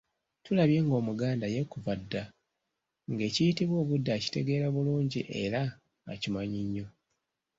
Tulabye 0.43 0.79
ng'Omuganda 0.83 1.45
ye 1.53 1.61
kuva 1.71 1.93
dda 2.01 2.23
nga 3.11 3.21
ekiyitibwa 3.29 3.75
obudde 3.83 4.09
akitegeera 4.13 4.67
bulungi 4.75 5.21
era 5.43 5.61
akimanyi 6.13 6.59
nnyo. 6.65 6.87